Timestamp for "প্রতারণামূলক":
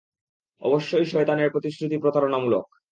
1.97-2.65